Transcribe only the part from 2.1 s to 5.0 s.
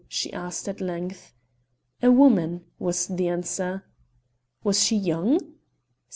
woman," was the answer. "Was she